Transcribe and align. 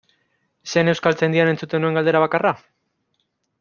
Zen 0.71 0.89
Euskaltzaindian 0.93 1.53
entzuten 1.53 1.87
nuen 1.87 2.01
galdera 2.01 2.25
bakarra? 2.27 2.59